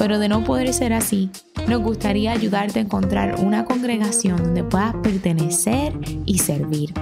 [0.00, 1.28] pero de no poder ser así,
[1.68, 5.92] nos gustaría ayudarte a encontrar una congregación donde puedas pertenecer
[6.24, 6.94] y servir.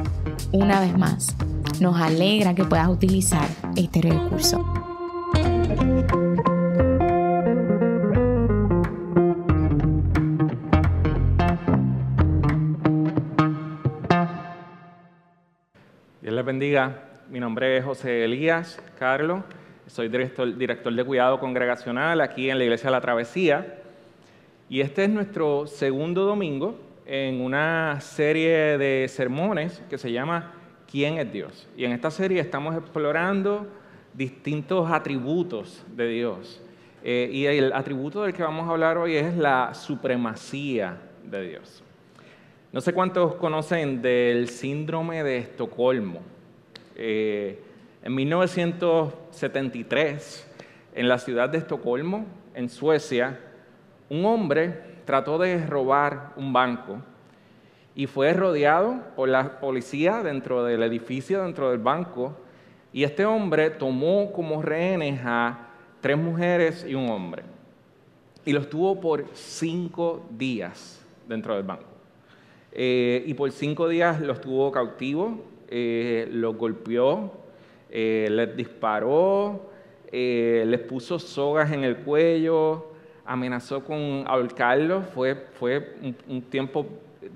[0.51, 1.37] Una vez más,
[1.79, 4.65] nos alegra que puedas utilizar este recurso.
[16.21, 17.05] Dios les bendiga.
[17.31, 19.45] Mi nombre es José Elías Carlos.
[19.89, 23.79] Soy director, director de cuidado congregacional aquí en la Iglesia de la Travesía.
[24.69, 30.53] Y este es nuestro segundo domingo en una serie de sermones que se llama
[30.91, 31.67] ¿Quién es Dios?
[31.75, 33.67] Y en esta serie estamos explorando
[34.13, 36.61] distintos atributos de Dios.
[37.03, 41.83] Eh, y el atributo del que vamos a hablar hoy es la supremacía de Dios.
[42.73, 46.21] No sé cuántos conocen del síndrome de Estocolmo.
[46.95, 47.63] Eh,
[48.03, 50.47] en 1973,
[50.95, 53.41] en la ciudad de Estocolmo, en Suecia,
[54.09, 56.99] un hombre trató de robar un banco
[57.95, 62.37] y fue rodeado por la policía dentro del edificio, dentro del banco,
[62.93, 65.69] y este hombre tomó como rehenes a
[66.01, 67.43] tres mujeres y un hombre,
[68.45, 71.83] y los tuvo por cinco días dentro del banco.
[72.71, 75.33] Eh, y por cinco días los tuvo cautivos,
[75.69, 77.33] eh, los golpeó,
[77.91, 79.71] eh, les disparó,
[80.11, 82.87] les puso sogas en el cuello,
[83.29, 86.87] amenazó con ahorcarlos, fue, fue un, tiempo,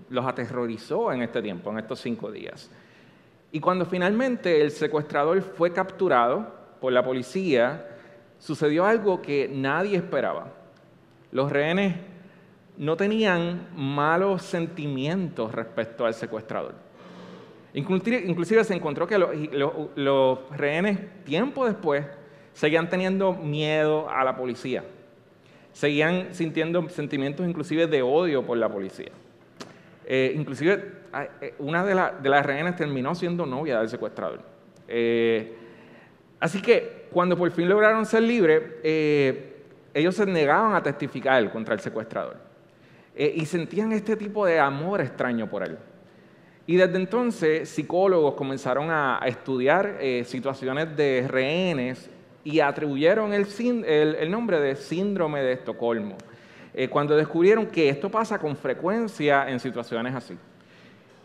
[0.08, 2.70] los aterrorizó en este tiempo, en estos cinco días.
[3.52, 7.86] Y cuando finalmente el secuestrador fue capturado por la policía,
[8.38, 10.54] sucedió algo que nadie esperaba.
[11.30, 11.96] Los rehenes
[12.78, 16.74] no tenían malos sentimientos respecto al secuestrador.
[17.74, 22.04] Inclusive, se encontró que los, rehenes, tiempo después,
[22.52, 24.84] seguían teniendo miedo a la policía.
[25.72, 29.10] Seguían sintiendo sentimientos inclusive de odio por la policía.
[30.04, 30.84] Eh, inclusive
[31.40, 34.40] eh, una de, las rehenes terminó siendo novia del secuestrador.
[34.86, 35.56] Eh,
[36.40, 38.62] así que cuando por fin lograron ser libres,
[39.94, 42.36] ellos se negaban a testificar contra el secuestrador.
[43.16, 45.78] y sentían este tipo de amor extraño por él.
[46.66, 52.08] Y desde entonces psicólogos comenzaron a, estudiar eh, situaciones de rehenes
[52.44, 56.16] y atribuyeron el, nombre de síndrome de Estocolmo,
[56.74, 60.38] eh, cuando descubrieron que esto pasa con frecuencia en situaciones así.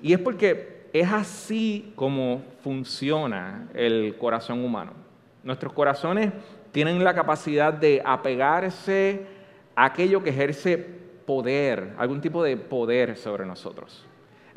[0.01, 4.93] Y es porque es así como funciona el corazón humano.
[5.43, 6.33] Nuestros corazones
[6.71, 9.25] tienen la capacidad de apegarse
[9.75, 14.07] a aquello que ejerce poder, algún tipo de poder sobre nosotros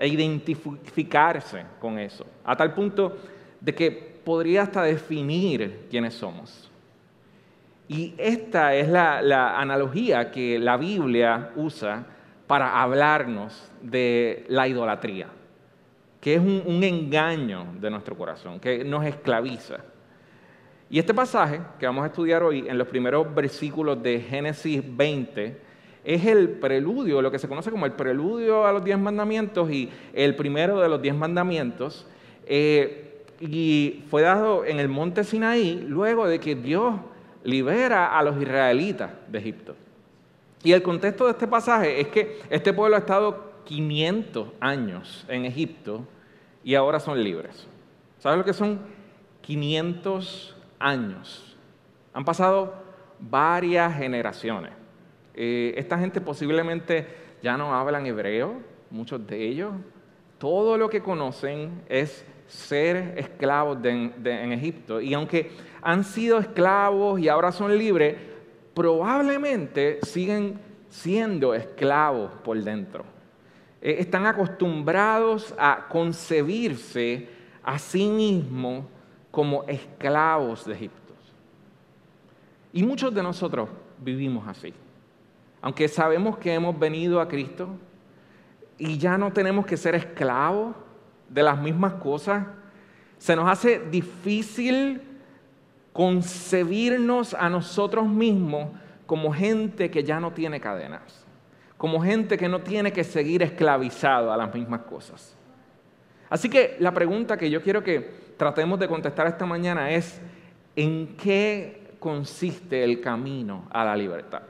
[0.00, 3.18] e identificarse con eso, a tal punto
[3.60, 3.90] de que
[4.24, 6.70] podría hasta definir quiénes somos.
[7.86, 12.06] Y esta es la, analogía que la Biblia usa
[12.46, 15.28] para hablarnos de la idolatría,
[16.18, 19.80] que es un, un engaño de nuestro corazón, que nos esclaviza.
[20.88, 25.60] Y este pasaje que vamos a estudiar hoy en los primeros versículos de Génesis 20,
[26.04, 29.90] es el preludio, lo que se conoce como el preludio a los diez mandamientos y
[30.12, 32.06] el primero de los diez mandamientos.
[32.46, 36.94] Eh, y fue dado en el monte Sinaí luego de que Dios
[37.42, 39.74] libera a los israelitas de Egipto.
[40.62, 45.46] Y el contexto de este pasaje es que este pueblo ha estado 500 años en
[45.46, 46.06] Egipto
[46.62, 47.66] y ahora son libres.
[48.18, 48.80] ¿Sabes lo que son
[49.40, 51.56] 500 años?
[52.12, 52.74] Han pasado
[53.18, 54.79] varias generaciones.
[55.34, 57.06] Eh, esta gente posiblemente
[57.42, 58.54] ya no hablan hebreo,
[58.90, 59.72] muchos de ellos.
[60.38, 65.00] Todo lo que conocen es ser esclavos en Egipto.
[65.00, 65.50] Y aunque
[65.82, 68.16] han sido esclavos y ahora son libres,
[68.74, 73.04] probablemente siguen siendo esclavos por dentro.
[73.80, 77.28] Eh, están acostumbrados a concebirse
[77.62, 78.84] a sí mismos
[79.30, 81.14] como esclavos de Egipto.
[82.72, 83.68] Y muchos de nosotros
[83.98, 84.72] vivimos así.
[85.62, 87.68] Aunque sabemos que hemos venido a Cristo
[88.78, 90.74] y ya no tenemos que ser esclavos
[91.28, 92.46] de las mismas cosas,
[93.18, 95.02] se nos hace difícil
[95.92, 98.68] concebirnos a nosotros mismos
[99.06, 101.26] como gente que ya no tiene cadenas,
[101.76, 105.36] como gente que no tiene que seguir esclavizado a las mismas cosas.
[106.30, 110.20] Así que la pregunta que yo quiero que tratemos de contestar esta mañana es,
[110.76, 114.42] ¿en qué consiste el camino a la libertad?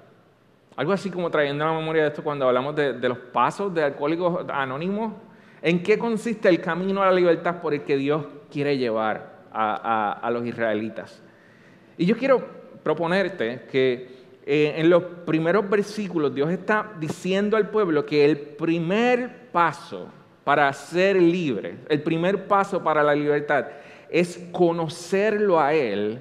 [0.77, 3.83] Algo así como trayendo a la memoria de esto cuando hablamos de, los pasos de
[3.83, 5.13] alcohólicos anónimos.
[5.63, 10.31] ¿En qué consiste el camino a la libertad por el que Dios quiere llevar a,
[10.33, 11.23] los israelitas?
[11.99, 12.43] Y yo quiero
[12.83, 19.51] proponerte que eh, en los primeros versículos Dios está diciendo al pueblo que el primer
[19.53, 20.09] paso
[20.45, 23.67] para ser libre, el primer paso para la libertad,
[24.09, 26.21] es conocerlo a Él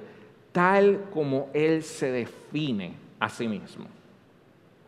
[0.52, 3.86] tal como Él se define a sí mismo.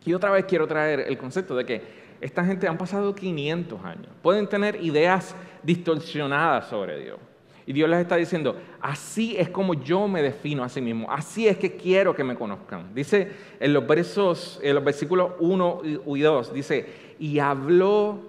[0.04, 4.08] Y otra vez quiero traer el concepto de que esta gente han pasado 500 años,
[4.22, 7.18] pueden tener ideas distorsionadas sobre Dios.
[7.66, 11.46] Y Dios les está diciendo, así es como yo me defino a sí mismo, así
[11.46, 12.92] es que quiero que me conozcan.
[12.94, 16.86] Dice en los versos, en los versículos 1 y 2, dice,
[17.18, 18.20] y habló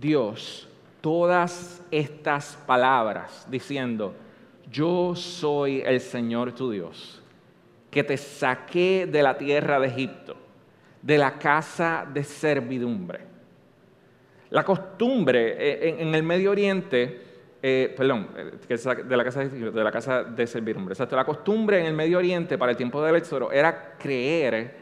[0.00, 0.68] Dios
[1.00, 4.14] todas estas palabras diciendo,
[4.70, 7.22] yo soy el Señor tu Dios,
[7.90, 10.36] que te saqué de la tierra de Egipto,
[11.02, 13.20] de la casa de servidumbre.
[14.50, 17.20] La costumbre eh, en el Medio Oriente,
[17.62, 21.86] eh, perdón, eh, de la, casa de, de la casa de servidumbre, la costumbre en
[21.86, 24.74] el Medio Oriente para el tiempo del Éxodo era creer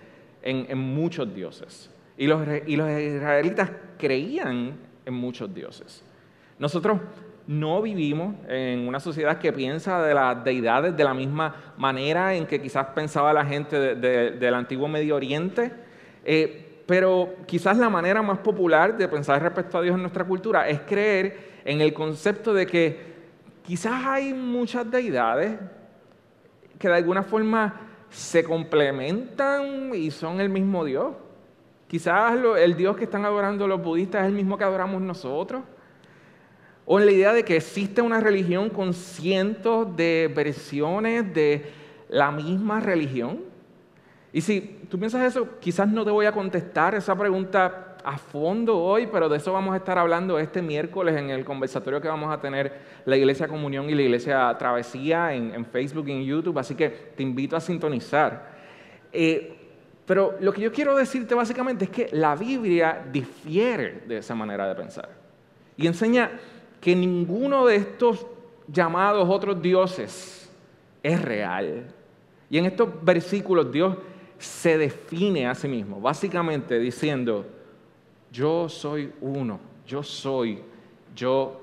[0.43, 1.91] en, muchos dioses.
[2.17, 6.03] Y los, y los israelitas creían en muchos dioses.
[6.59, 6.99] Nosotros
[7.47, 12.47] no vivimos en una sociedad que piensa de las deidades de la misma manera en
[12.47, 15.73] que quizás pensaba la gente del antiguo Medio Oriente,
[16.30, 20.69] eh, pero quizás la manera más popular de pensar respecto a Dios en nuestra cultura
[20.69, 23.00] es creer en el concepto de que
[23.62, 25.58] quizás hay muchas deidades
[26.78, 27.80] que de alguna forma
[28.10, 31.14] se complementan y son el mismo Dios.
[31.86, 35.62] Quizás el Dios que están adorando los budistas es el mismo que adoramos nosotros.
[36.84, 41.72] O en la idea de que existe una religión con cientos de versiones de
[42.10, 43.47] la misma religión.
[44.32, 44.60] Y si
[44.90, 49.28] tú piensas eso, quizás no te voy a contestar esa pregunta a fondo hoy, pero
[49.28, 52.72] de eso vamos a estar hablando este miércoles en el conversatorio que vamos a tener
[53.04, 57.22] la Iglesia Comunión y la Iglesia Travesía en, Facebook y en YouTube, así que te
[57.22, 58.56] invito a sintonizar.
[59.12, 59.56] Eh,
[60.06, 64.66] pero lo que yo quiero decirte básicamente es que la Biblia difiere de esa manera
[64.69, 65.10] de pensar
[65.76, 66.31] y enseña
[66.81, 68.26] que ninguno de estos
[68.66, 70.50] llamados otros dioses
[71.02, 71.86] es real.
[72.50, 73.96] Y en estos versículos Dios
[74.38, 77.46] se define a sí mismo, básicamente diciendo,
[78.31, 80.62] yo soy uno, yo soy,
[81.14, 81.61] yo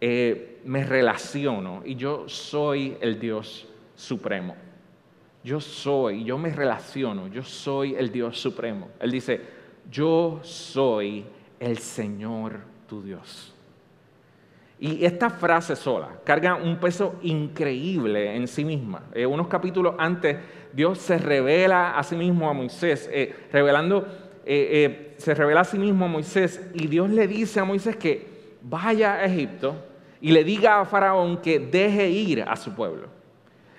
[0.00, 4.56] eh, me relaciono y yo soy el Dios supremo.
[5.42, 8.88] Yo soy, yo me relaciono, yo soy el Dios supremo.
[8.98, 9.40] Él dice,
[9.90, 11.26] yo soy
[11.60, 13.54] el Señor tu Dios.
[14.78, 19.04] Y esta frase sola carga un peso increíble en sí misma.
[19.14, 20.36] Eh, unos capítulos antes,
[20.74, 24.06] Dios se revela a sí mismo a Moisés, eh, revelando,
[24.44, 28.26] eh, se revela a sí mismo a Moisés y Dios le dice a Moisés que
[28.60, 29.76] vaya a Egipto
[30.20, 33.08] y le diga a Faraón que deje ir a su pueblo.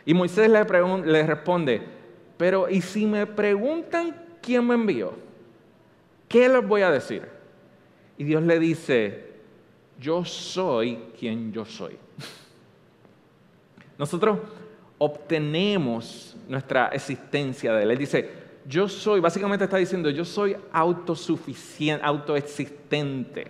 [0.05, 0.63] Y Moisés le,
[1.05, 1.81] le responde,
[2.37, 5.13] pero ¿y si me preguntan quién me envió?
[6.27, 7.23] ¿Qué les voy a decir?
[8.17, 9.33] Y Dios le dice,
[9.99, 11.97] yo soy quien yo soy.
[13.97, 14.39] Nosotros
[14.97, 17.91] obtenemos nuestra existencia de Él.
[17.91, 18.29] Él dice,
[18.67, 23.47] yo soy, básicamente está diciendo, yo soy autosuficiente, autoexistente.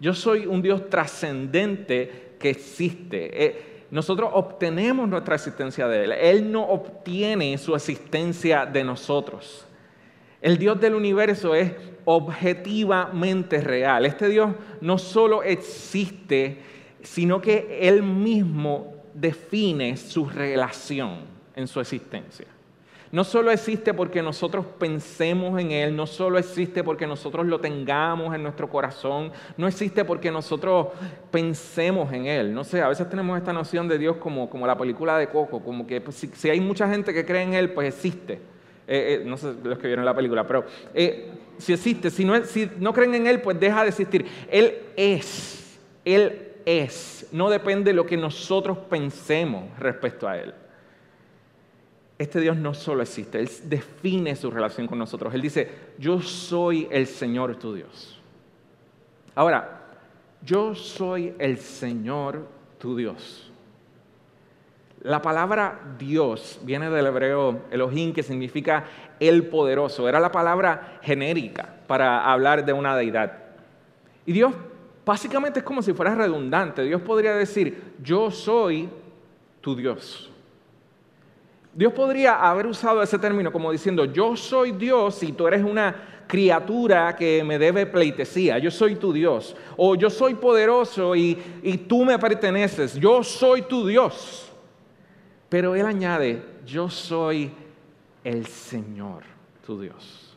[0.00, 3.44] Yo soy un Dios trascendente que existe.
[3.44, 6.12] Eh, nosotros obtenemos nuestra existencia de Él.
[6.12, 9.66] Él no obtiene su existencia de nosotros.
[10.40, 11.72] El Dios del universo es
[12.04, 14.04] objetivamente real.
[14.04, 16.58] Este Dios no solo existe,
[17.02, 21.20] sino que Él mismo define su relación
[21.56, 22.46] en su existencia.
[23.14, 28.34] No solo existe porque nosotros pensemos en Él, no solo existe porque nosotros lo tengamos
[28.34, 30.88] en nuestro corazón, no existe porque nosotros
[31.30, 32.52] pensemos en Él.
[32.52, 35.62] No sé, a veces tenemos esta noción de Dios como, como la película de Coco,
[35.62, 38.40] como que pues, si hay mucha gente que cree en Él, pues existe.
[38.88, 42.44] Eh, eh, no sé los que vieron la película, pero eh, si existe, si no,
[42.44, 44.26] si no creen en Él, pues deja de existir.
[44.50, 50.54] Él es, Él es, no depende de lo que nosotros pensemos respecto a Él.
[52.18, 55.34] Este Dios no solo existe, Él define su relación con nosotros.
[55.34, 55.68] Él dice,
[55.98, 58.20] yo soy el Señor tu Dios.
[59.34, 59.80] Ahora,
[60.42, 62.46] yo soy el Señor
[62.78, 63.50] tu Dios.
[65.00, 68.84] La palabra Dios viene del hebreo Elohim, que significa
[69.20, 70.08] el poderoso.
[70.08, 73.32] Era la palabra genérica para hablar de una deidad.
[74.24, 74.54] Y Dios
[75.04, 76.82] básicamente es como si fuera redundante.
[76.82, 78.88] Dios podría decir, yo soy
[79.60, 80.30] tu Dios.
[81.72, 86.24] Dios podría haber usado ese término como diciendo, yo soy Dios y tú eres una
[86.26, 89.56] criatura que me debe pleitesía, yo soy tu Dios.
[89.76, 94.52] O yo soy poderoso y, y tú me perteneces, yo soy tu Dios.
[95.48, 97.50] Pero Él añade, yo soy
[98.22, 99.24] el Señor,
[99.66, 100.36] tu Dios.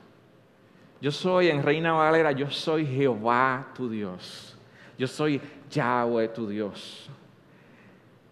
[1.00, 4.57] Yo soy en Reina Valera, yo soy Jehová, tu Dios.
[4.98, 5.40] Yo soy
[5.70, 7.10] Yahweh, tu Dios.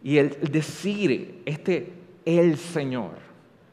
[0.04, 1.94] Y el decir este
[2.26, 3.26] el Señor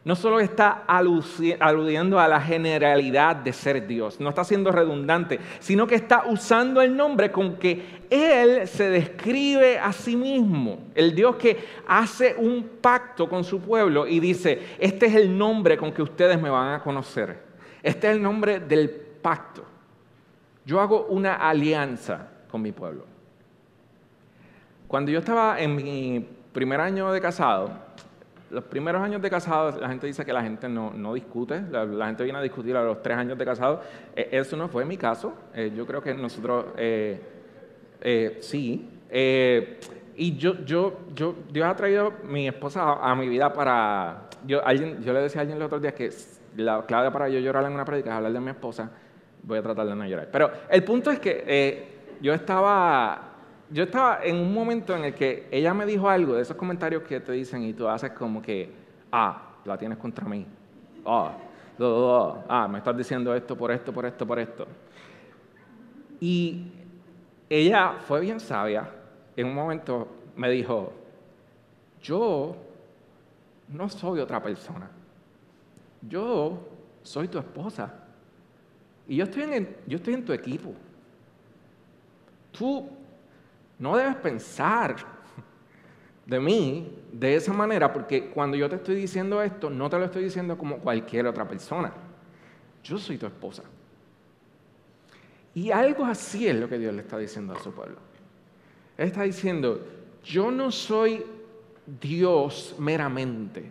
[0.04, 5.86] no solo está aludiendo a la generalidad de ser Dios, no está siendo redundante, sino
[5.86, 10.80] que está usando el nombre con que Él se describe a sí mismo.
[10.96, 15.76] El Dios que hace un pacto con su pueblo y dice, este es el nombre
[15.76, 17.40] con que ustedes me van a conocer.
[17.80, 19.64] Este es el nombre del pacto.
[20.66, 23.04] Yo hago una alianza con mi pueblo.
[24.86, 27.70] Cuando yo estaba en mi primer año de casado,
[28.50, 32.06] los primeros años de casado, la gente dice que la gente no, no discute, la,
[32.06, 33.80] gente viene a discutir a los tres años de casado.
[34.14, 35.32] E, eso no fue mi caso.
[35.54, 37.18] Eh, yo creo que nosotros eh,
[38.02, 38.86] eh, sí.
[40.14, 44.28] y yo, yo, yo, Dios ha traído mi esposa a, mi vida para.
[44.46, 46.10] Yo, alguien, yo le decía a alguien el otro día que
[46.56, 48.90] la clave para yo llorar en una prédica es hablar de mi esposa.
[49.42, 50.28] Voy a tratar de no llorar.
[50.30, 51.91] Pero el punto es que
[52.22, 53.32] yo estaba
[53.72, 57.02] yo estaba en un momento en el que ella me dijo algo de esos comentarios
[57.04, 58.70] que te dicen y tú haces como que,
[59.10, 60.46] ah, la tienes contra mí.
[61.06, 61.32] Ah,
[62.48, 64.66] ah, me estás diciendo esto por esto, por esto, por esto.
[66.20, 66.66] Y
[67.48, 68.90] ella fue bien sabia.
[69.34, 70.92] En un momento me dijo,
[72.02, 72.54] yo
[73.68, 74.90] no soy otra persona.
[76.06, 76.58] Yo
[77.02, 77.90] soy tu esposa.
[79.08, 80.74] Y yo estoy en, yo estoy en tu equipo.
[82.52, 82.88] Tú
[83.78, 84.96] no debes pensar
[86.26, 90.04] de mí de esa manera, porque cuando yo te estoy diciendo esto, no te lo
[90.04, 91.92] estoy diciendo como cualquier otra persona.
[92.84, 93.64] Yo soy tu esposa.
[95.54, 97.98] Y algo así es lo que Dios le está diciendo a su pueblo.
[98.96, 99.84] Él está diciendo,
[100.24, 101.24] yo no soy
[102.00, 103.70] Dios meramente.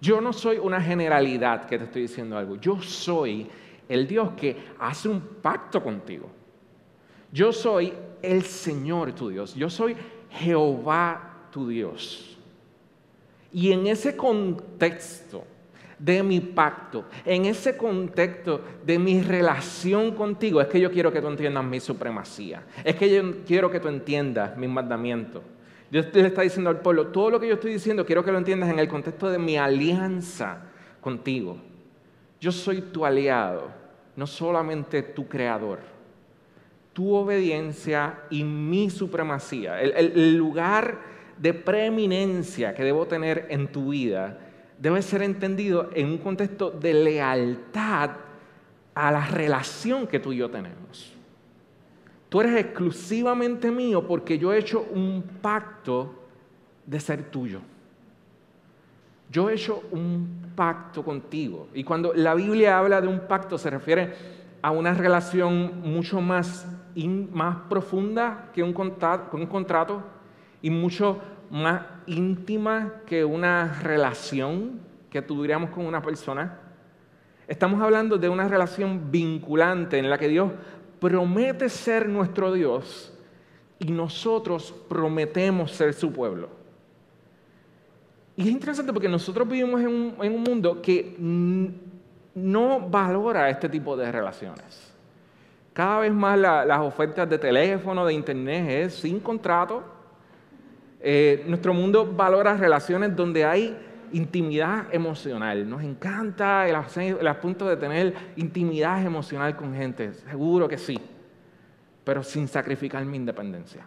[0.00, 2.56] Yo no soy una generalidad que te estoy diciendo algo.
[2.56, 3.48] Yo soy
[3.88, 6.30] el Dios que hace un pacto contigo.
[7.32, 7.92] Yo soy
[8.22, 9.54] el Señor tu Dios.
[9.54, 9.96] Yo soy
[10.30, 12.36] Jehová tu Dios.
[13.52, 15.44] Y en ese contexto
[15.98, 21.20] de mi pacto, en ese contexto de mi relación contigo, es que yo quiero que
[21.20, 22.62] tú entiendas mi supremacía.
[22.84, 25.42] Es que yo quiero que tú entiendas mis mandamientos.
[25.90, 28.38] Dios le está diciendo al pueblo, todo lo que yo estoy diciendo quiero que lo
[28.38, 30.62] entiendas en el contexto de mi alianza
[31.00, 31.56] contigo.
[32.40, 33.68] Yo soy tu aliado,
[34.14, 35.97] no solamente tu creador
[36.98, 40.98] tu obediencia y mi supremacía, el, lugar
[41.36, 44.36] de preeminencia que debo tener en tu vida,
[44.80, 48.10] debe ser entendido en un contexto de lealtad
[48.96, 51.14] a la relación que tú y yo tenemos.
[52.28, 56.16] Tú eres exclusivamente mío porque yo he hecho un pacto
[56.84, 57.60] de ser tuyo.
[59.30, 61.68] Yo he hecho un pacto contigo.
[61.74, 64.14] Y cuando la Biblia habla de un pacto se refiere
[64.62, 66.66] a una relación mucho más
[67.06, 70.02] más profunda que un, contrato,
[70.60, 71.18] y mucho
[71.50, 76.58] más íntima que una relación que tuviéramos con una persona.
[77.46, 80.50] Estamos hablando de una relación vinculante en la que Dios
[80.98, 83.14] promete ser nuestro Dios
[83.78, 86.48] y nosotros prometemos ser su pueblo.
[88.36, 91.16] Y es interesante porque nosotros vivimos en un mundo que
[92.34, 94.87] no valora este tipo de relaciones.
[95.78, 99.84] Cada vez más las ofertas de teléfono, de internet, es sin contrato.
[101.00, 103.78] Eh, nuestro mundo valora relaciones donde hay
[104.10, 105.70] intimidad emocional.
[105.70, 106.74] Nos encanta el,
[107.20, 110.14] el asunto de tener intimidad emocional con gente.
[110.14, 110.98] Seguro que sí.
[112.02, 113.86] Pero sin sacrificar mi independencia.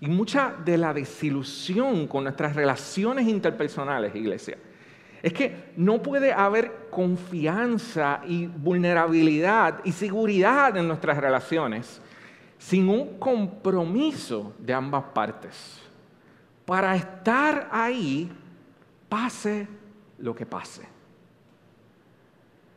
[0.00, 4.58] Y mucha de la desilusión con nuestras relaciones interpersonales, iglesia,
[5.26, 12.00] es que no puede haber confianza y vulnerabilidad y seguridad en nuestras relaciones
[12.58, 15.80] sin un compromiso de ambas partes.
[16.64, 18.30] Para estar ahí,
[19.08, 19.66] pase
[20.18, 20.82] lo que pase.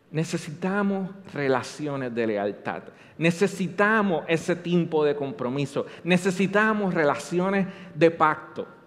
[0.09, 2.81] Necesitamos relaciones de lealtad.
[3.19, 5.85] Necesitamos ese tipo de compromiso.
[6.03, 8.78] Necesitamos relaciones de pacto.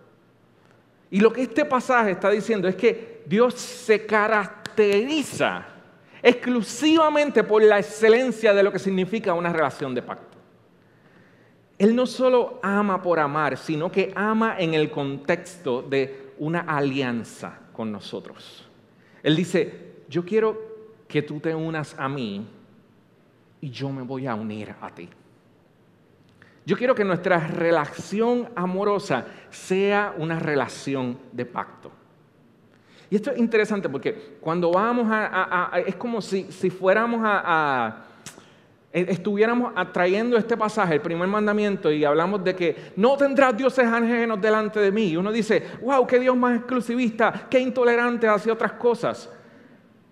[1.13, 5.67] Y lo que este pasaje está diciendo es que Dios se caracteriza
[6.23, 10.39] exclusivamente por la excelencia de lo que significa una relación de pacto.
[11.77, 17.59] Él no solo ama por amar, sino que ama en el contexto de una alianza
[17.75, 18.67] con nosotros.
[19.23, 20.59] Él dice, yo quiero
[21.07, 22.47] que tú te unas a mí
[23.61, 25.11] y yo me voy a unir a ti.
[26.65, 31.91] Yo quiero que nuestra relación amorosa sea una relación de pacto.
[33.11, 35.73] Y esto es interesante porque cuando vamos a...
[35.85, 38.05] es como si, si fuéramos a,
[38.93, 44.41] estuviéramos atrayendo este pasaje, el primer mandamiento, y hablamos de que no tendrás dioses ajenos
[44.41, 45.09] delante de mí.
[45.09, 49.29] Y uno dice, wow, qué Dios más exclusivista, qué intolerante hacia otras cosas.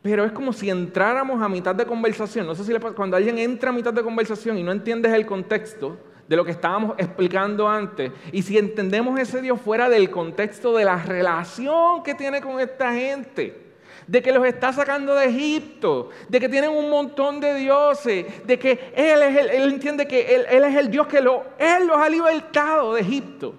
[0.03, 2.47] Pero es como si entráramos a mitad de conversación.
[2.47, 5.13] No sé si le pasa, cuando alguien entra a mitad de conversación y no entiendes
[5.13, 5.99] el contexto,
[6.31, 8.13] de lo que estábamos explicando antes.
[8.31, 12.95] Y si entendemos ese Dios fuera del contexto de la relación que tiene con esta
[12.95, 13.75] gente,
[14.07, 18.59] de que los está sacando de Egipto, de que tienen un montón de dioses, de
[18.61, 21.97] que Él, es el, él entiende que él, es el Dios que lo, Él los
[21.97, 23.53] ha libertado de Egipto.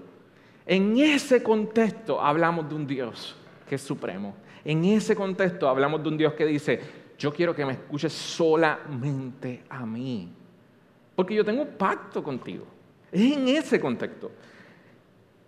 [0.66, 3.36] En ese contexto hablamos de un Dios
[3.68, 4.34] que es supremo.
[4.64, 6.80] En ese contexto hablamos de un Dios que dice,
[7.20, 10.38] yo quiero que me escuches solamente a mí
[11.22, 12.66] porque yo tengo un pacto contigo.
[13.12, 14.32] Es en ese contexto.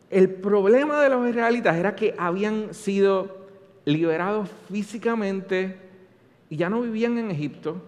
[0.07, 3.47] El problema de los israelitas era que habían sido
[3.83, 5.75] liberados físicamente
[6.47, 7.81] y ya no vivían en Egipto,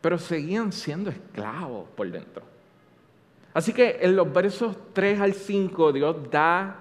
[0.00, 2.42] pero seguían siendo esclavos por dentro.
[3.54, 6.80] Así que en los versos 3 al 5 Dios da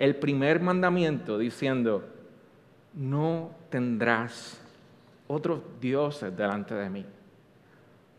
[0.00, 2.04] el primer mandamiento diciendo,
[2.94, 4.60] no tendrás
[5.28, 7.06] otros dioses delante de mí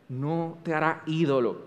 [0.10, 1.58] no te hará ídolo,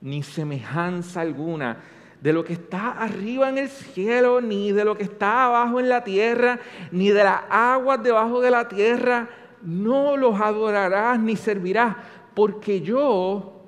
[0.00, 1.78] ni semejanza alguna
[2.20, 5.88] de lo que está arriba en el cielo, ni de lo que está abajo en
[5.88, 6.58] la tierra,
[6.90, 9.28] ni de las aguas debajo de la tierra.
[9.62, 11.96] No los adorarás ni servirás,
[12.34, 13.62] porque yo,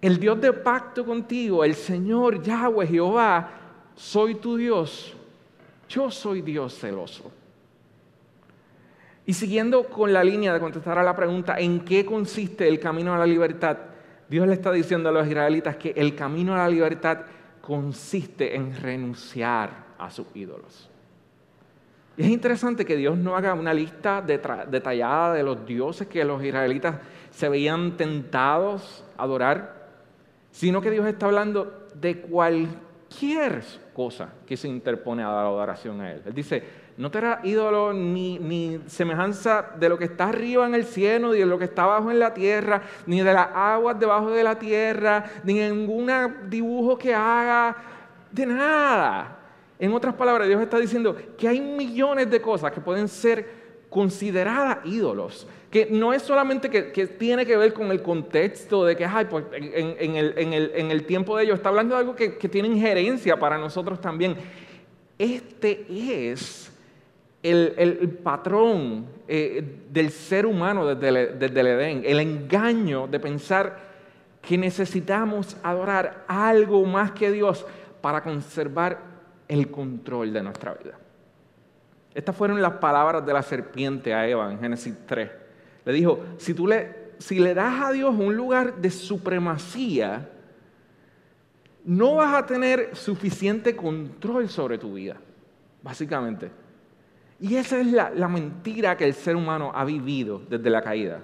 [0.00, 3.50] el Dios de pacto contigo, el Señor Yahweh Jehová,
[3.94, 5.14] soy tu Dios.
[5.88, 7.30] Yo soy Dios celoso.
[9.26, 13.12] Y siguiendo con la línea de contestar a la pregunta, ¿en qué consiste el camino
[13.12, 13.76] a la libertad?
[14.28, 17.22] Dios le está diciendo a los israelitas que el camino a la libertad
[17.60, 20.88] consiste en renunciar a sus ídolos.
[22.16, 26.42] Y es interesante que Dios no haga una lista detallada de los dioses que los
[26.42, 26.96] israelitas
[27.30, 29.88] se veían tentados a adorar,
[30.50, 33.62] sino que Dios está hablando de cualquier
[33.92, 36.22] cosa que se interpone a la adoración a Él.
[36.24, 40.84] Él dice, no te hará ídolo ni, semejanza de lo que está arriba en el
[40.84, 44.30] cielo, ni de lo que está abajo en la tierra, ni de las aguas debajo
[44.30, 46.10] de la tierra, ni ningún
[46.48, 47.76] dibujo que haga,
[48.32, 49.38] de nada.
[49.78, 54.78] En otras palabras, Dios está diciendo que hay millones de cosas que pueden ser consideradas
[54.84, 59.26] ídolos, que no es solamente que, tiene que ver con el contexto de que, ay,
[59.26, 64.00] pues en, el, tiempo de ellos, está hablando de algo que, tiene injerencia para nosotros
[64.00, 64.36] también.
[65.18, 66.72] Este es
[67.50, 73.78] el, patrón eh, del ser humano desde el Edén, el engaño de pensar
[74.40, 77.66] que necesitamos adorar algo más que Dios
[78.00, 79.00] para conservar
[79.48, 80.98] el control de nuestra vida.
[82.14, 85.30] Estas fueron las palabras de la serpiente a Eva en Génesis 3.
[85.84, 90.28] Le dijo, si tú le, si le das a Dios un lugar de supremacía,
[91.84, 95.16] no vas a tener suficiente control sobre tu vida,
[95.82, 96.50] básicamente.
[97.40, 101.20] Y esa es la, mentira que el ser humano ha vivido desde la caída.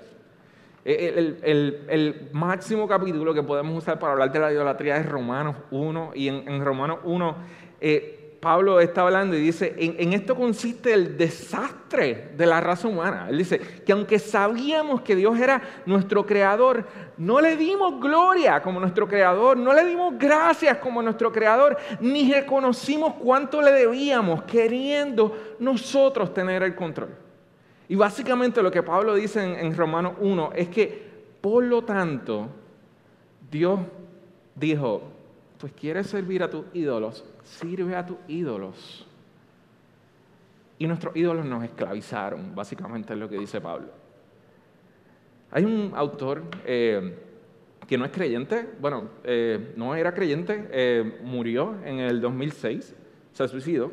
[0.85, 6.13] E, el, máximo capítulo que podemos usar para hablar de la idolatría es Romanos 1,
[6.15, 7.37] y en, Romanos 1
[8.43, 13.29] Pablo está hablando y dice, en, esto consiste el desastre de la raza humana.
[13.31, 16.85] Él dice que aunque sabíamos que Dios era nuestro creador,
[17.19, 22.33] no le dimos gloria como nuestro creador, no le dimos gracias como nuestro creador, ni
[22.33, 27.11] reconocimos cuánto le debíamos, queriendo nosotros tener el control.
[27.89, 32.49] Y básicamente lo que Pablo dice en, en Romanos 1 es que, por lo tanto,
[33.49, 33.79] Dios
[34.57, 35.12] dijo,
[35.63, 39.07] pues quieres servir a tus ídolos, sirve a tus ídolos.
[40.77, 43.87] Y nuestros ídolos nos esclavizaron, básicamente es lo que dice Pablo.
[45.53, 47.17] Hay un autor eh,
[47.87, 52.97] que no es creyente, bueno, eh, no era creyente, eh, murió en el 2006,
[53.33, 53.93] se suicidó,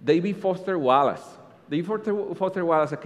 [0.00, 1.38] David Foster Wallace.
[1.68, 2.96] David Foster, Wallace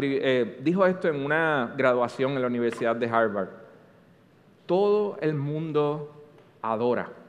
[0.62, 3.48] dijo esto en una graduación en la Universidad de Harvard.
[4.64, 6.12] Todo el mundo
[6.62, 7.19] adora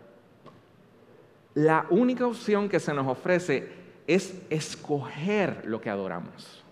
[1.54, 3.70] la única opción que se nos ofrece
[4.08, 6.64] es escoger lo que adoramos.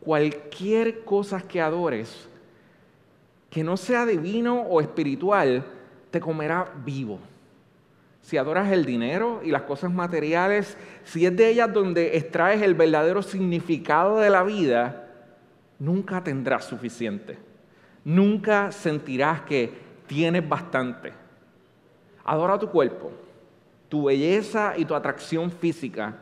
[0.00, 2.28] Cualquier cosa que adores,
[3.50, 5.64] que no sea divino o espiritual,
[6.10, 7.18] te comerá vivo.
[8.20, 12.74] Si adoras el dinero y las cosas materiales, si es de ellas donde extraes el
[12.74, 15.08] verdadero significado de la vida,
[15.78, 17.38] nunca tendrás suficiente.
[18.04, 19.72] Nunca sentirás que
[20.06, 21.12] tienes bastante.
[22.24, 23.12] Adora tu cuerpo,
[23.88, 26.16] tu belleza y tu atracción física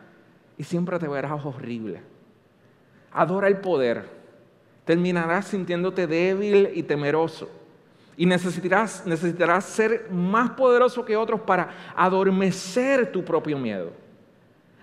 [0.57, 2.01] y siempre te verás horrible.
[3.13, 4.05] Adora el poder.
[4.85, 7.49] Terminarás sintiéndote débil y temeroso.
[8.17, 13.93] Y necesitarás, necesitarás ser más poderoso que otros para adormecer tu propio miedo.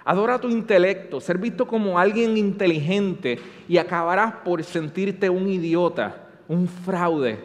[0.04, 6.68] Adora tu intelecto, ser visto como alguien inteligente y acabarás por sentirte un idiota, un
[6.68, 7.40] fraude,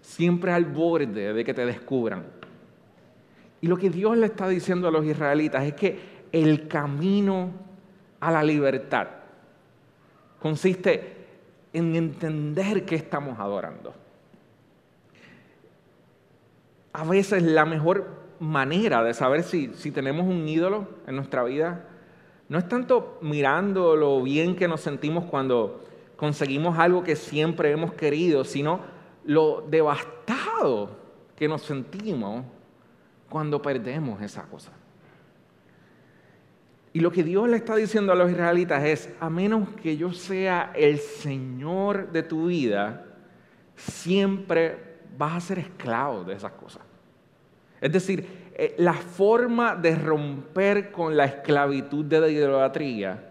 [0.00, 2.24] siempre al borde de que te descubran.
[3.62, 5.98] Y lo que Dios le está diciendo a los israelitas es que
[6.32, 7.52] el camino
[8.18, 9.06] a la libertad
[10.40, 11.16] consiste
[11.72, 13.94] en entender qué estamos adorando.
[16.92, 18.08] A veces la mejor
[18.40, 21.86] manera de saber si, si tenemos un ídolo en nuestra vida
[22.48, 25.84] no es tanto mirando lo bien que nos sentimos cuando
[26.16, 28.80] conseguimos algo que siempre hemos querido, sino
[29.24, 30.90] lo devastado
[31.36, 32.44] que nos sentimos
[33.32, 34.72] cuando perdemos esa cosa.
[36.92, 40.12] Y lo que Dios le está diciendo a los israelitas es, a menos que yo
[40.12, 43.06] sea el Señor de tu vida,
[43.74, 46.82] siempre vas a ser esclavo de esas cosas.
[47.80, 53.30] Es decir, eh, la forma de romper con la esclavitud de la idolatría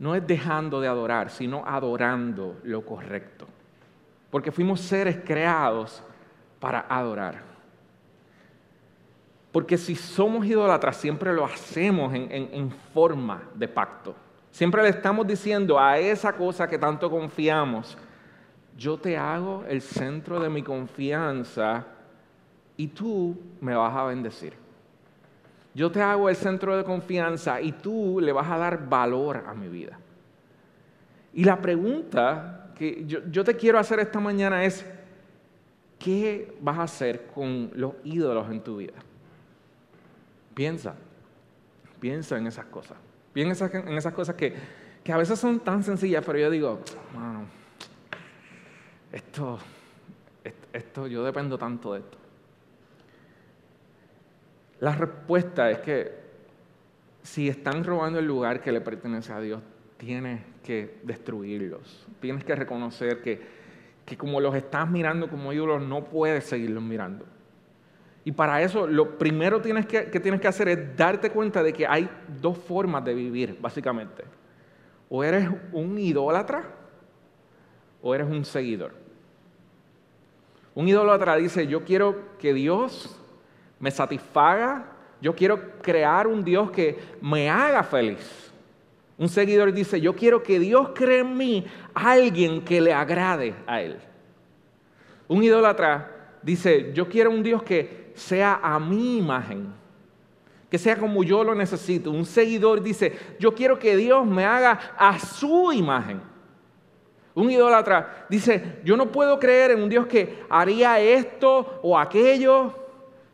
[0.00, 3.46] no es dejando de adorar, sino adorando lo correcto.
[4.28, 6.02] Porque fuimos seres creados
[6.58, 7.53] para adorar.
[9.54, 14.12] Porque si somos idólatras, siempre lo hacemos en, forma de pacto.
[14.50, 17.96] Siempre le estamos diciendo a esa cosa que tanto confiamos,
[18.76, 21.86] yo te hago el centro de mi confianza
[22.76, 24.54] y tú me vas a bendecir.
[25.72, 29.54] Yo te hago el centro de confianza y tú le vas a dar valor a
[29.54, 29.96] mi vida.
[31.32, 34.84] Y la pregunta que yo, yo te quiero hacer esta mañana es,
[35.96, 38.94] ¿qué vas a hacer con los ídolos en tu vida?
[40.54, 40.94] Piensa,
[42.00, 42.96] piensa en esas cosas.
[43.32, 44.54] Piensa en esas cosas que,
[45.12, 46.80] a veces son tan sencillas, pero yo digo,
[49.12, 49.58] esto,
[50.72, 52.18] esto, yo dependo tanto de esto.
[54.80, 56.12] La respuesta es que
[57.22, 59.60] si están robando el lugar que le pertenece a Dios,
[59.96, 62.06] tienes que destruirlos.
[62.20, 63.40] Tienes que reconocer que,
[64.04, 67.24] que como los estás mirando como ídolos, no puedes seguirlos mirando.
[68.24, 71.86] Y para eso lo primero que, que tienes que hacer es darte cuenta de que
[71.86, 72.08] hay
[72.40, 74.24] dos formas de vivir, básicamente.
[75.10, 76.64] O eres un idólatra
[78.00, 78.92] o eres un seguidor.
[80.74, 83.20] Un idólatra dice, yo quiero que Dios
[83.78, 84.86] me satisfaga,
[85.20, 88.52] yo quiero crear un Dios que me haga feliz.
[89.16, 93.80] Un seguidor dice, yo quiero que Dios cree en mí alguien que le agrade a
[93.80, 93.98] Él.
[95.28, 99.72] Un idólatra dice, yo quiero un Dios que sea a mi imagen,
[100.70, 102.10] que sea como yo lo necesito.
[102.10, 106.20] Un seguidor dice, yo quiero que Dios me haga a su imagen.
[107.34, 112.72] Un idólatra dice, yo no puedo creer en un Dios que haría esto o aquello.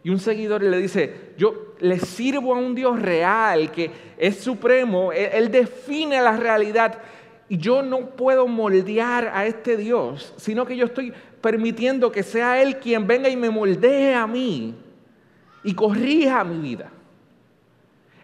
[0.03, 5.13] Y un seguidor le dice, yo le sirvo a un Dios real, que es supremo,
[5.13, 6.99] él, define la realidad.
[7.49, 12.61] Y yo no puedo moldear a este Dios, sino que yo estoy permitiendo que sea
[12.61, 14.75] Él quien venga y me moldee a mí
[15.63, 16.91] y corrija mi vida.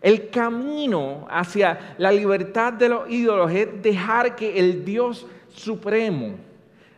[0.00, 6.37] El camino hacia la libertad de los ídolos es dejar que el Dios supremo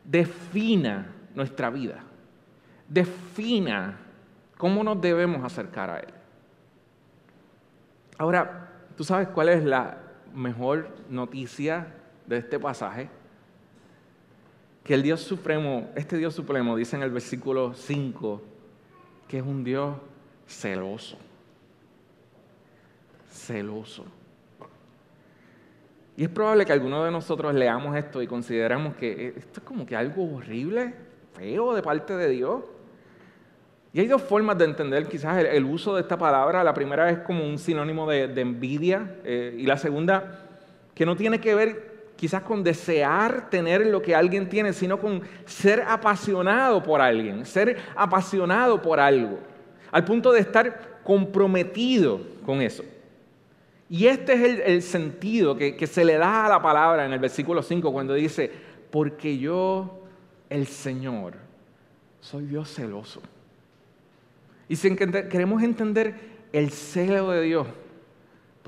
[0.04, 2.00] defina nuestra vida,
[2.88, 3.98] defina
[4.56, 6.12] cómo nos debemos acercar a Él.
[8.18, 9.98] Ahora, ¿tú sabes cuál es la
[10.34, 11.94] mejor noticia
[12.26, 13.08] de este pasaje?
[14.88, 18.40] Que el Dios Supremo, este Dios Supremo, dice en el versículo 5,
[19.28, 19.98] que es un Dios
[20.46, 21.18] celoso.
[23.30, 24.06] Celoso.
[26.16, 29.84] Y es probable que algunos de nosotros leamos esto y consideramos que esto es como
[29.84, 30.94] que algo horrible,
[31.34, 32.64] feo de parte de Dios.
[33.92, 36.64] Y hay dos formas de entender quizás el, uso de esta palabra.
[36.64, 40.46] La primera es como un sinónimo de, envidia eh, y la segunda
[40.94, 41.87] que no tiene que ver
[42.18, 47.78] quizás con desear tener lo que alguien tiene, sino con ser apasionado por alguien, ser
[47.94, 49.38] apasionado por algo,
[49.92, 52.82] al punto de estar comprometido con eso.
[53.88, 57.20] Y este es el, sentido que, que, se le da a la palabra en el
[57.20, 58.50] versículo 5 cuando dice,
[58.90, 60.02] porque yo,
[60.50, 61.34] el Señor,
[62.20, 63.22] soy Dios celoso.
[64.68, 66.14] Y si queremos entender
[66.52, 67.68] el celo de Dios,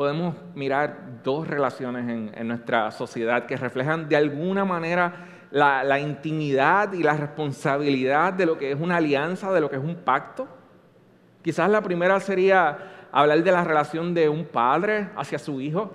[0.01, 7.03] podemos mirar dos relaciones en, nuestra sociedad que reflejan de alguna manera la, intimidad y
[7.03, 10.49] la responsabilidad de lo que es una alianza, de lo que es un pacto.
[11.43, 12.79] Quizás la primera sería
[13.13, 15.91] hablar de la relación de un padre hacia su hijo.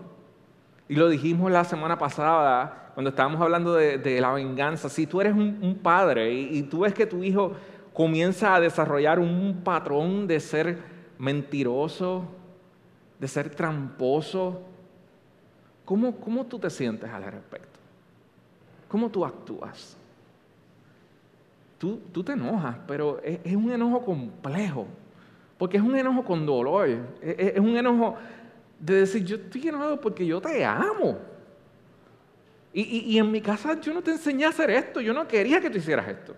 [0.87, 4.87] Y lo dijimos la semana pasada cuando estábamos hablando de, la venganza.
[4.87, 7.53] Si tú eres un, padre y, tú ves que tu hijo
[7.91, 10.77] comienza a desarrollar un patrón de ser
[11.17, 12.44] mentiroso,
[13.19, 14.61] de ser tramposo,
[15.83, 17.79] ¿cómo, cómo tú te sientes al respecto?
[18.87, 19.97] ¿Cómo tú actúas?
[21.77, 24.87] Tú, tú te enojas, pero es un enojo complejo.
[25.57, 26.87] Porque es un enojo con dolor.
[27.21, 28.15] Es un enojo
[28.79, 31.17] de decir, yo estoy enojado porque yo te amo.
[32.77, 35.69] Y, en mi casa yo no te enseñé a hacer esto, yo no quería que
[35.69, 36.35] tú hicieras esto.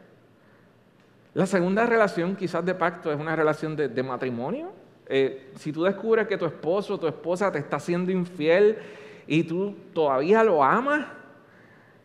[1.34, 4.72] La segunda relación quizás de pacto es una relación de, matrimonio.
[5.10, 8.78] Eh, si tú descubres que tu esposo o tu esposa te está siendo infiel
[9.26, 11.06] y tú todavía lo amas,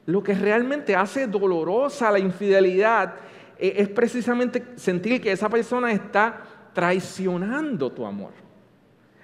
[0.06, 3.14] lo que realmente hace dolorosa la infidelidad
[3.58, 8.32] eh, es precisamente sentir que esa persona está traicionando tu amor.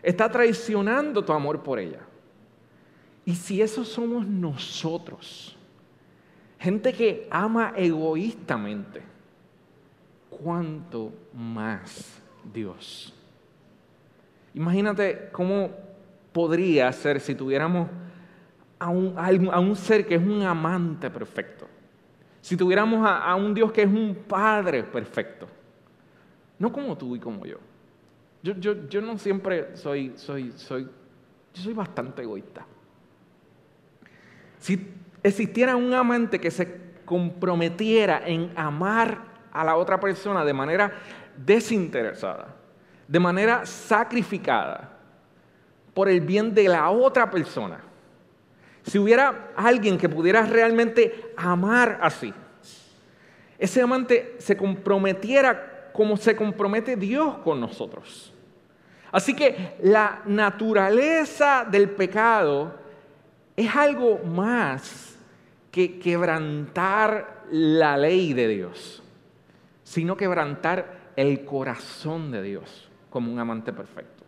[0.03, 2.01] Está traicionando tu amor por ella.
[3.25, 5.57] Y si eso somos nosotros,
[6.59, 9.03] gente que ama egoístamente,
[10.31, 12.21] ¿cuánto más
[12.53, 13.18] Dios?
[14.59, 15.71] Imagínate cómo
[16.33, 17.89] podría ser si tuviéramos
[18.81, 21.69] a un, ser que es un amante perfecto.
[22.41, 25.47] Si tuviéramos a, un Dios que es un padre perfecto.
[26.59, 27.59] No como tú y como yo.
[28.43, 30.43] Yo, no siempre soy, yo
[31.53, 32.67] soy bastante egoísta.
[34.59, 34.93] Si
[35.23, 40.95] existiera un amante que se comprometiera en amar a la otra persona de manera
[41.37, 42.58] desinteresada,
[43.09, 44.91] de manera sacrificada,
[45.95, 47.81] por el bien de la otra persona,
[48.83, 52.33] si hubiera alguien que pudiera realmente amar así,
[53.59, 58.33] ese amante se comprometiera como se compromete Dios con nosotros.
[59.11, 62.79] Así que la naturaleza del pecado
[63.57, 65.17] es algo más
[65.73, 69.03] que quebrantar la ley de Dios,
[69.83, 74.25] sino quebrantar el corazón de Dios como un amante perfecto.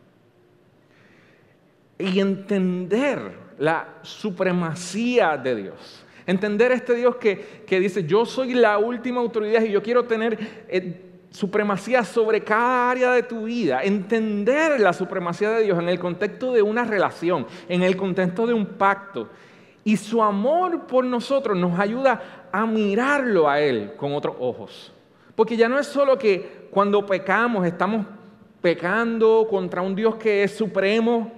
[1.99, 6.05] Y entender la supremacía de Dios.
[6.27, 10.38] Entender este Dios que, dice, yo soy la última autoridad y yo quiero tener...
[10.69, 15.99] Eh, supremacía sobre cada área de tu vida, entender la supremacía de Dios en el
[15.99, 19.29] contexto de una relación, en el contexto de un pacto.
[19.85, 24.93] Y su amor por nosotros nos ayuda a mirarlo a Él con otros ojos.
[25.35, 28.05] Porque ya no es solo que cuando pecamos estamos
[28.61, 31.33] pecando contra un Dios que es supremo,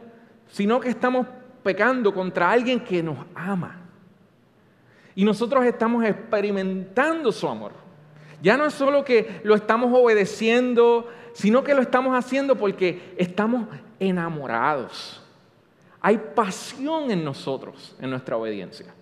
[0.49, 1.27] sino que estamos
[1.63, 3.81] pecando contra alguien que nos ama.
[5.15, 7.73] Y nosotros estamos experimentando su amor.
[8.41, 13.69] Ya no es solo que lo estamos obedeciendo, sino que lo estamos haciendo porque estamos
[14.01, 15.23] enamorados.
[16.01, 18.93] Hay pasión en nosotros, en nuestra obediencia.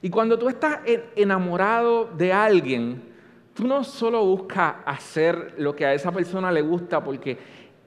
[0.00, 0.78] Y cuando tú estás
[1.14, 3.02] enamorado de alguien,
[3.56, 7.38] tú no solo buscas hacer lo que a esa persona le gusta porque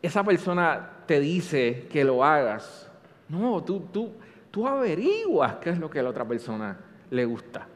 [0.01, 2.89] esa persona te dice que lo hagas.
[3.29, 4.11] No, tú, tú,
[4.49, 6.75] tú averiguas qué es lo que a la otra persona
[7.11, 7.67] le gusta.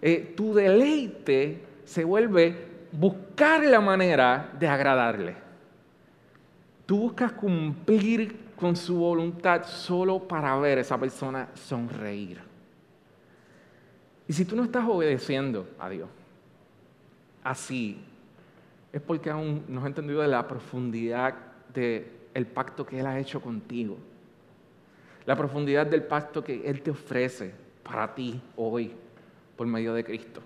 [0.00, 5.36] Eh, tu deleite se vuelve buscar la manera de agradarle.
[6.84, 12.40] Tú buscas cumplir con su voluntad solo para ver a esa persona sonreír.
[14.26, 16.08] Y si tú no estás obedeciendo a Dios
[17.42, 18.04] así,
[18.92, 21.34] es porque aún no has entendido de la profundidad
[21.72, 23.96] del pacto que Él ha hecho contigo.
[25.24, 28.92] La profundidad del pacto que Él te ofrece para ti hoy
[29.56, 30.42] por medio de Cristo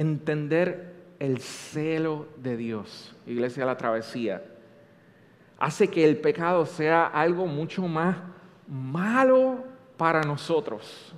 [0.00, 4.42] entender el celo de Dios, Iglesia de la Travesía,
[5.58, 8.16] hace que el pecado sea algo mucho más
[8.66, 9.62] malo
[9.98, 11.14] para nosotros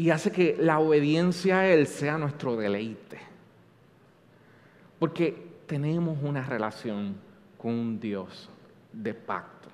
[0.00, 3.18] y hace que la obediencia a Él sea nuestro deleite.
[4.98, 5.36] Porque
[5.66, 7.16] tenemos una relación
[7.58, 8.48] con un Dios
[8.94, 9.68] de pacto.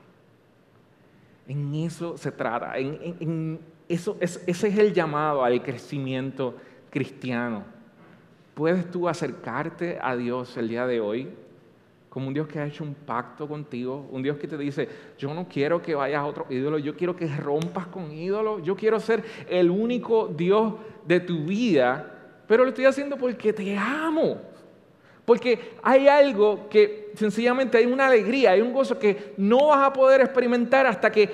[1.46, 6.56] En eso se trata, en, eso, ese es el llamado al crecimiento
[6.90, 7.62] cristiano,
[8.54, 11.28] ¿puedes tú acercarte a Dios el día de hoy
[12.16, 15.34] como un Dios que ha hecho un pacto contigo, un Dios que te dice, yo
[15.34, 18.98] no quiero que vayas a otro ídolo, yo quiero que rompas con ídolos, yo quiero
[18.98, 24.40] ser el único Dios de tu vida, pero lo estoy haciendo porque te amo.
[25.26, 29.92] Porque hay algo que sencillamente hay una alegría, hay un gozo que no vas a
[29.92, 31.28] poder experimentar hasta que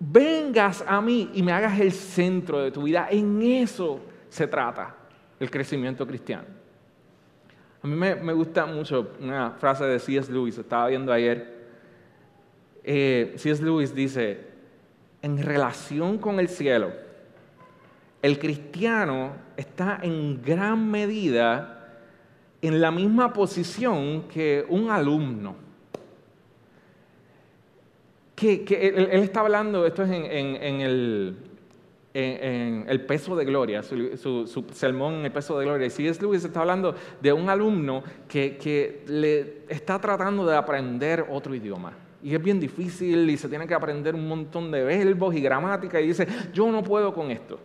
[0.00, 3.06] vengas a mí y me hagas el centro de tu vida.
[3.12, 4.92] En eso se trata
[5.38, 6.55] el crecimiento cristiano.
[7.86, 10.32] A mí me, gusta mucho una frase de C.S.
[10.32, 11.54] Lewis, estaba viendo ayer.
[12.82, 13.62] Eh, C.S.
[13.62, 14.40] Lewis dice,
[15.22, 16.90] en relación con el cielo,
[18.22, 22.00] el cristiano está en gran medida
[22.60, 25.54] en la misma posición que un alumno.
[28.34, 31.36] Que, él, está hablando, esto es en el,
[32.16, 35.86] en, El peso de gloria, su, sermón en El peso de gloria.
[35.86, 36.20] Y C.S.
[36.20, 41.92] Lewis está hablando de un alumno que, que le está tratando de aprender otro idioma.
[42.22, 46.00] Y es bien difícil y se tiene que aprender un montón de verbos y gramática
[46.00, 47.60] y dice, yo no puedo con esto.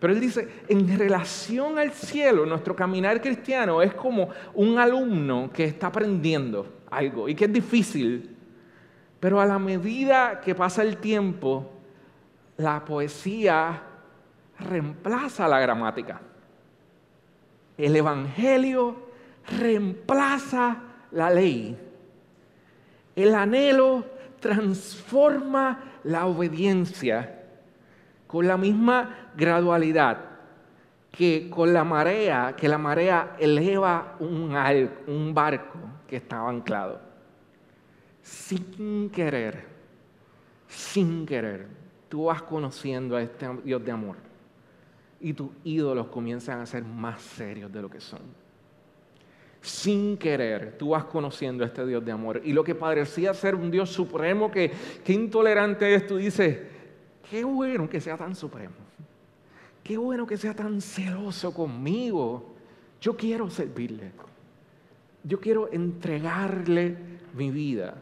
[0.00, 5.64] Pero él dice, en relación al cielo, nuestro caminar cristiano es como un alumno que
[5.64, 8.36] está aprendiendo algo y que es difícil.
[9.20, 11.70] Pero a la medida que pasa el tiempo,
[12.56, 13.82] la poesía
[14.62, 16.20] reemplaza la gramática.
[17.76, 18.96] El Evangelio
[19.58, 20.76] reemplaza
[21.10, 21.76] la ley.
[23.14, 24.04] El anhelo
[24.40, 27.40] transforma la obediencia
[28.26, 30.18] con la misma gradualidad
[31.10, 34.56] que con la marea, que la marea eleva un,
[35.06, 37.00] un barco que estaba anclado.
[38.22, 39.66] Sin querer,
[40.66, 41.66] sin querer,
[42.08, 44.31] tú vas conociendo a este Dios de amor
[45.22, 48.20] y tus ídolos comienzan a ser más serios de lo que son.
[49.60, 52.42] Sin querer, tú vas conociendo a este Dios de amor.
[52.44, 54.72] Y lo que parecía ser un Dios supremo, que,
[55.04, 56.58] que intolerante es, tú dices,
[57.30, 58.74] qué bueno que sea tan supremo.
[59.84, 62.54] Qué bueno que sea tan celoso conmigo.
[63.00, 64.10] Yo quiero servirle.
[65.22, 66.96] Yo quiero entregarle
[67.34, 67.94] mi vida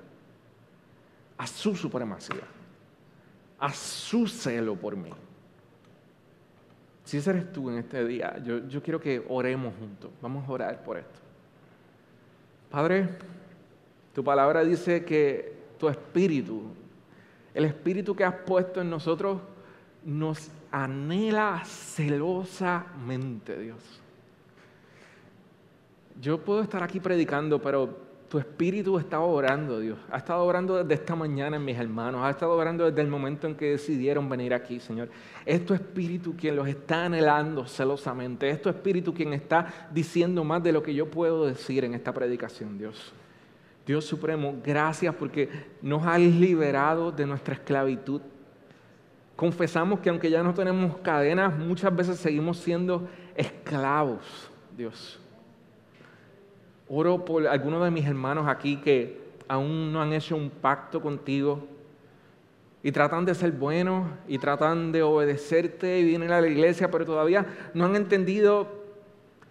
[1.36, 2.46] a su supremacía,
[3.58, 5.10] a su celo por mí.
[7.10, 10.12] Si eres tú en este día, yo, yo quiero que oremos juntos.
[10.22, 11.18] Vamos a orar por esto.
[12.70, 13.08] Padre,
[14.14, 16.68] tu palabra dice que tu espíritu,
[17.52, 19.40] el espíritu que has puesto en nosotros,
[20.04, 24.00] nos anhela celosamente, Dios.
[26.20, 27.98] Yo puedo estar aquí predicando, pero
[28.30, 29.98] tu espíritu estaba orando, Dios.
[30.08, 32.22] Ha estado orando desde esta mañana en mis hermanos.
[32.22, 35.10] Ha estado orando desde el momento en que decidieron venir aquí, Señor.
[35.44, 38.48] Es tu espíritu quien los está anhelando celosamente.
[38.48, 42.14] Es tu espíritu quien está diciendo más de lo que yo puedo decir en esta
[42.14, 43.12] predicación, Dios.
[43.84, 45.48] Dios Supremo, gracias porque
[45.82, 48.20] nos has liberado de nuestra esclavitud.
[49.34, 55.19] Confesamos que aunque ya no tenemos cadenas, muchas veces seguimos siendo esclavos, Dios.
[56.92, 61.66] Oro por algunos de mis hermanos aquí que aún no han hecho un pacto contigo
[62.82, 67.04] y tratan de ser buenos y tratan de obedecerte y vienen a la iglesia, pero
[67.04, 68.66] todavía no han entendido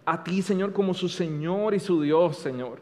[0.05, 2.79] a ti, Señor, como su Señor y su Dios, Señor.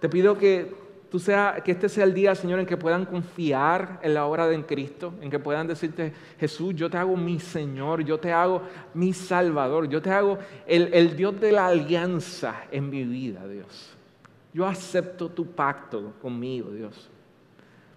[0.00, 0.74] Te pido que
[1.10, 4.46] tú sea, que este sea el día, Señor, en que puedan confiar en la obra
[4.46, 8.62] de Cristo, en que puedan decirte, Jesús, yo te hago mi Señor, yo te hago
[8.94, 13.94] mi Salvador, yo te hago el, Dios de la alianza en mi vida, Dios.
[14.52, 17.08] Yo acepto tu pacto conmigo, Dios.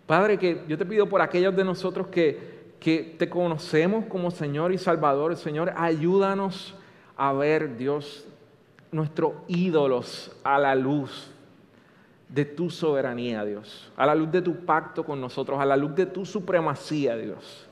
[0.06, 4.72] Padre, que yo te pido por aquellos de nosotros que, que te conocemos como Señor
[4.72, 6.76] y Salvador, Señor, ayúdanos
[7.18, 8.26] a ver, Dios,
[8.92, 11.31] nuestros ídolos a la luz
[12.32, 15.94] de tu soberanía, Dios, a la luz de tu pacto con nosotros, a la luz
[15.96, 17.68] de tu supremacía, Dios.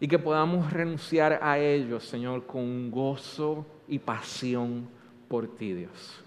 [0.00, 4.88] Y que podamos renunciar a ellos, Señor, con gozo y pasión
[5.28, 6.22] por ti, Dios.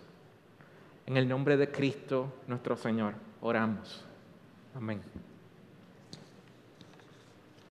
[1.06, 4.06] En el nombre de Cristo, nuestro Señor, oramos.
[4.76, 5.02] Amén.